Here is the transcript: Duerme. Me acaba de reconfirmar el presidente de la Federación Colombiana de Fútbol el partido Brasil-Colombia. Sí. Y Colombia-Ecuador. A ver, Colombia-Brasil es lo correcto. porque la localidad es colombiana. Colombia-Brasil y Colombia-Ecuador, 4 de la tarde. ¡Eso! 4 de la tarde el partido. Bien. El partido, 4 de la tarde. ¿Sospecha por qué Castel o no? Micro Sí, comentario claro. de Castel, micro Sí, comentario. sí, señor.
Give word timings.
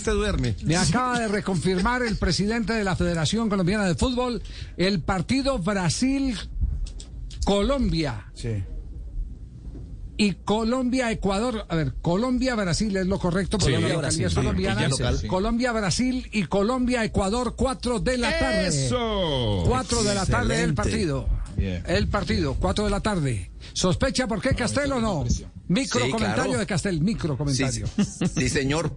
Duerme. 0.00 0.56
Me 0.64 0.76
acaba 0.76 1.18
de 1.18 1.28
reconfirmar 1.28 2.02
el 2.02 2.16
presidente 2.16 2.72
de 2.72 2.84
la 2.84 2.96
Federación 2.96 3.48
Colombiana 3.48 3.84
de 3.86 3.94
Fútbol 3.94 4.42
el 4.76 5.00
partido 5.00 5.58
Brasil-Colombia. 5.58 8.26
Sí. 8.34 8.64
Y 10.18 10.34
Colombia-Ecuador. 10.44 11.64
A 11.68 11.74
ver, 11.76 11.94
Colombia-Brasil 12.02 12.94
es 12.96 13.06
lo 13.06 13.18
correcto. 13.18 13.58
porque 13.58 13.78
la 13.78 13.88
localidad 13.88 14.26
es 14.28 14.34
colombiana. 14.34 14.88
Colombia-Brasil 15.26 16.28
y 16.32 16.44
Colombia-Ecuador, 16.44 17.54
4 17.56 17.98
de 18.00 18.18
la 18.18 18.38
tarde. 18.38 18.66
¡Eso! 18.68 19.64
4 19.66 20.02
de 20.04 20.14
la 20.14 20.26
tarde 20.26 20.62
el 20.62 20.74
partido. 20.74 21.26
Bien. 21.56 21.82
El 21.86 22.08
partido, 22.08 22.54
4 22.58 22.84
de 22.84 22.90
la 22.90 23.00
tarde. 23.00 23.50
¿Sospecha 23.72 24.26
por 24.28 24.40
qué 24.40 24.54
Castel 24.54 24.92
o 24.92 25.00
no? 25.00 25.24
Micro 25.68 26.04
Sí, 26.04 26.10
comentario 26.10 26.44
claro. 26.44 26.58
de 26.58 26.66
Castel, 26.66 27.00
micro 27.00 27.34
Sí, 27.34 27.38
comentario. 27.38 27.86
sí, 28.36 28.48
señor. 28.48 28.96